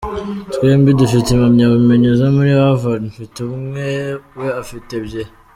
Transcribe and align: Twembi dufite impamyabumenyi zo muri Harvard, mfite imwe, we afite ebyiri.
Twembi 0.53 0.89
dufite 1.01 1.27
impamyabumenyi 1.31 2.09
zo 2.19 2.27
muri 2.35 2.51
Harvard, 2.61 3.01
mfite 3.11 3.37
imwe, 3.45 3.89
we 4.39 4.47
afite 4.61 4.89
ebyiri. 4.99 5.31